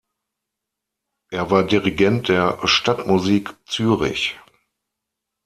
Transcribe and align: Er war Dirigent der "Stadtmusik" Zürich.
Er 1.29 1.51
war 1.51 1.61
Dirigent 1.63 2.27
der 2.27 2.57
"Stadtmusik" 2.65 3.51
Zürich. 3.67 4.35